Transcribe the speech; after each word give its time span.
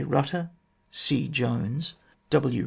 Butter, 0.09 0.49
C. 0.89 1.27
Jones, 1.27 1.93
W. 2.31 2.59